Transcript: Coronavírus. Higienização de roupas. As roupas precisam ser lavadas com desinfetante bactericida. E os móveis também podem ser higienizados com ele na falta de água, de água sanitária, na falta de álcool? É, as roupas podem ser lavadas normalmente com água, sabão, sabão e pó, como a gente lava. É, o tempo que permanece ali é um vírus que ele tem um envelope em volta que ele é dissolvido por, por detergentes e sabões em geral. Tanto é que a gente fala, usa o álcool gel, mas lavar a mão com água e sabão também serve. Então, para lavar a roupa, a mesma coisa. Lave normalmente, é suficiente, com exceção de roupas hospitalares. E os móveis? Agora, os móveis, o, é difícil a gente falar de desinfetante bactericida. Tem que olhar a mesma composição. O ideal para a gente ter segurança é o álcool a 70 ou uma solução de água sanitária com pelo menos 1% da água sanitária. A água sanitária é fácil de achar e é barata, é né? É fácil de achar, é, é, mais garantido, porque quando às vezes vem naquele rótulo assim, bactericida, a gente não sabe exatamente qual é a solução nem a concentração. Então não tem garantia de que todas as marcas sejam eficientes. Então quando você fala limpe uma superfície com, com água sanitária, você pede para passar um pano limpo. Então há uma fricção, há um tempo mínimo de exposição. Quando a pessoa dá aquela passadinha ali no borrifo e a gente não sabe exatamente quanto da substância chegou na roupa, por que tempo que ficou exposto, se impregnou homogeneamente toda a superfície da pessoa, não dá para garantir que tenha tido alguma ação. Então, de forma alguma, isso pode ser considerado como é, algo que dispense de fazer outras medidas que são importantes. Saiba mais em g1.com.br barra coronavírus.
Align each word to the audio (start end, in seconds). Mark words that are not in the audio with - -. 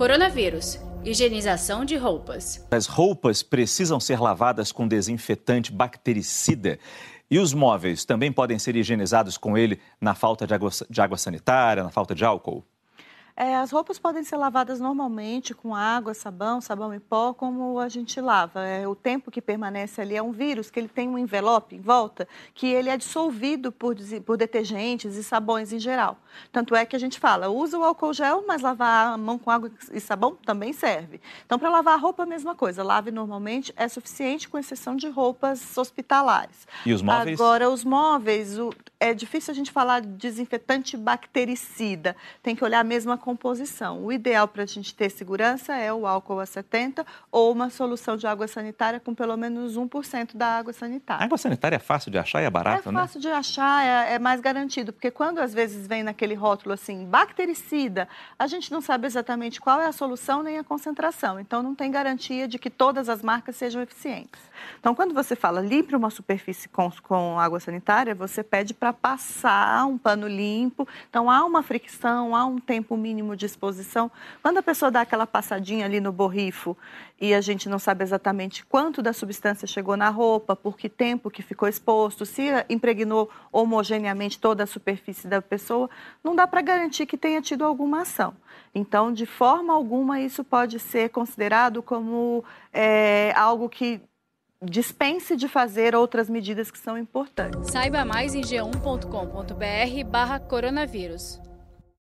Coronavírus. 0.00 0.80
Higienização 1.04 1.84
de 1.84 1.94
roupas. 1.94 2.66
As 2.70 2.86
roupas 2.86 3.42
precisam 3.42 4.00
ser 4.00 4.18
lavadas 4.18 4.72
com 4.72 4.88
desinfetante 4.88 5.70
bactericida. 5.70 6.78
E 7.30 7.38
os 7.38 7.52
móveis 7.52 8.02
também 8.06 8.32
podem 8.32 8.58
ser 8.58 8.76
higienizados 8.76 9.36
com 9.36 9.58
ele 9.58 9.78
na 10.00 10.14
falta 10.14 10.46
de 10.46 10.54
água, 10.54 10.70
de 10.88 11.02
água 11.02 11.18
sanitária, 11.18 11.82
na 11.82 11.90
falta 11.90 12.14
de 12.14 12.24
álcool? 12.24 12.64
É, 13.40 13.56
as 13.56 13.70
roupas 13.70 13.98
podem 13.98 14.22
ser 14.22 14.36
lavadas 14.36 14.80
normalmente 14.80 15.54
com 15.54 15.74
água, 15.74 16.12
sabão, 16.12 16.60
sabão 16.60 16.92
e 16.92 17.00
pó, 17.00 17.32
como 17.32 17.78
a 17.78 17.88
gente 17.88 18.20
lava. 18.20 18.66
É, 18.66 18.86
o 18.86 18.94
tempo 18.94 19.30
que 19.30 19.40
permanece 19.40 19.98
ali 19.98 20.14
é 20.14 20.22
um 20.22 20.30
vírus 20.30 20.70
que 20.70 20.78
ele 20.78 20.88
tem 20.88 21.08
um 21.08 21.16
envelope 21.16 21.74
em 21.74 21.80
volta 21.80 22.28
que 22.52 22.66
ele 22.66 22.90
é 22.90 22.98
dissolvido 22.98 23.72
por, 23.72 23.96
por 24.26 24.36
detergentes 24.36 25.16
e 25.16 25.24
sabões 25.24 25.72
em 25.72 25.78
geral. 25.78 26.18
Tanto 26.52 26.74
é 26.74 26.84
que 26.84 26.94
a 26.94 26.98
gente 26.98 27.18
fala, 27.18 27.48
usa 27.48 27.78
o 27.78 27.82
álcool 27.82 28.12
gel, 28.12 28.44
mas 28.46 28.60
lavar 28.60 29.14
a 29.14 29.16
mão 29.16 29.38
com 29.38 29.50
água 29.50 29.72
e 29.90 30.00
sabão 30.00 30.36
também 30.44 30.74
serve. 30.74 31.18
Então, 31.46 31.58
para 31.58 31.70
lavar 31.70 31.94
a 31.94 31.96
roupa, 31.96 32.24
a 32.24 32.26
mesma 32.26 32.54
coisa. 32.54 32.82
Lave 32.82 33.10
normalmente, 33.10 33.72
é 33.74 33.88
suficiente, 33.88 34.50
com 34.50 34.58
exceção 34.58 34.94
de 34.94 35.08
roupas 35.08 35.78
hospitalares. 35.78 36.68
E 36.84 36.92
os 36.92 37.00
móveis? 37.00 37.40
Agora, 37.40 37.70
os 37.70 37.84
móveis, 37.84 38.58
o, 38.58 38.70
é 39.00 39.14
difícil 39.14 39.50
a 39.50 39.54
gente 39.54 39.72
falar 39.72 40.02
de 40.02 40.08
desinfetante 40.08 40.94
bactericida. 40.94 42.14
Tem 42.42 42.54
que 42.54 42.62
olhar 42.62 42.80
a 42.80 42.84
mesma 42.84 43.16
composição. 43.16 44.04
O 44.04 44.12
ideal 44.12 44.46
para 44.46 44.64
a 44.64 44.66
gente 44.66 44.94
ter 44.94 45.08
segurança 45.08 45.74
é 45.74 45.90
o 45.90 46.06
álcool 46.06 46.38
a 46.38 46.44
70 46.44 47.06
ou 47.32 47.50
uma 47.50 47.70
solução 47.70 48.14
de 48.18 48.26
água 48.26 48.46
sanitária 48.46 49.00
com 49.00 49.14
pelo 49.14 49.38
menos 49.38 49.78
1% 49.78 50.36
da 50.36 50.58
água 50.58 50.74
sanitária. 50.74 51.22
A 51.22 51.24
água 51.24 51.38
sanitária 51.38 51.76
é 51.76 51.78
fácil 51.78 52.10
de 52.10 52.18
achar 52.18 52.42
e 52.42 52.44
é 52.44 52.50
barata, 52.50 52.90
é 52.90 52.92
né? 52.92 53.00
É 53.00 53.02
fácil 53.02 53.20
de 53.20 53.28
achar, 53.28 53.82
é, 53.82 54.14
é, 54.14 54.18
mais 54.18 54.40
garantido, 54.40 54.92
porque 54.92 55.10
quando 55.10 55.38
às 55.38 55.54
vezes 55.54 55.86
vem 55.86 56.02
naquele 56.02 56.34
rótulo 56.34 56.74
assim, 56.74 57.06
bactericida, 57.06 58.06
a 58.38 58.46
gente 58.46 58.70
não 58.70 58.82
sabe 58.82 59.06
exatamente 59.06 59.62
qual 59.62 59.80
é 59.80 59.86
a 59.86 59.92
solução 59.92 60.42
nem 60.42 60.58
a 60.58 60.64
concentração. 60.64 61.40
Então 61.40 61.62
não 61.62 61.74
tem 61.74 61.90
garantia 61.90 62.46
de 62.46 62.58
que 62.58 62.68
todas 62.68 63.08
as 63.08 63.22
marcas 63.22 63.56
sejam 63.56 63.80
eficientes. 63.80 64.40
Então 64.78 64.94
quando 64.94 65.14
você 65.14 65.34
fala 65.34 65.62
limpe 65.62 65.96
uma 65.96 66.10
superfície 66.10 66.68
com, 66.68 66.90
com 67.02 67.40
água 67.40 67.58
sanitária, 67.58 68.14
você 68.14 68.42
pede 68.42 68.74
para 68.74 68.89
passar 68.92 69.86
um 69.86 69.96
pano 69.96 70.26
limpo. 70.26 70.86
Então 71.08 71.30
há 71.30 71.44
uma 71.44 71.62
fricção, 71.62 72.34
há 72.34 72.44
um 72.44 72.58
tempo 72.58 72.96
mínimo 72.96 73.36
de 73.36 73.46
exposição. 73.46 74.10
Quando 74.42 74.58
a 74.58 74.62
pessoa 74.62 74.90
dá 74.90 75.02
aquela 75.02 75.26
passadinha 75.26 75.84
ali 75.84 76.00
no 76.00 76.12
borrifo 76.12 76.76
e 77.20 77.34
a 77.34 77.40
gente 77.40 77.68
não 77.68 77.78
sabe 77.78 78.02
exatamente 78.02 78.64
quanto 78.64 79.02
da 79.02 79.12
substância 79.12 79.66
chegou 79.66 79.96
na 79.96 80.08
roupa, 80.08 80.56
por 80.56 80.76
que 80.76 80.88
tempo 80.88 81.30
que 81.30 81.42
ficou 81.42 81.68
exposto, 81.68 82.24
se 82.24 82.48
impregnou 82.68 83.30
homogeneamente 83.52 84.38
toda 84.38 84.64
a 84.64 84.66
superfície 84.66 85.28
da 85.28 85.42
pessoa, 85.42 85.88
não 86.24 86.34
dá 86.34 86.46
para 86.46 86.62
garantir 86.62 87.06
que 87.06 87.16
tenha 87.16 87.42
tido 87.42 87.64
alguma 87.64 88.02
ação. 88.02 88.34
Então, 88.74 89.12
de 89.12 89.26
forma 89.26 89.72
alguma, 89.72 90.20
isso 90.20 90.44
pode 90.44 90.78
ser 90.78 91.10
considerado 91.10 91.82
como 91.82 92.44
é, 92.72 93.32
algo 93.36 93.68
que 93.68 94.00
dispense 94.62 95.36
de 95.36 95.48
fazer 95.48 95.94
outras 95.94 96.28
medidas 96.28 96.70
que 96.70 96.78
são 96.78 96.98
importantes. 96.98 97.70
Saiba 97.70 98.04
mais 98.04 98.34
em 98.34 98.42
g1.com.br 98.42 100.04
barra 100.10 100.38
coronavírus. 100.38 101.40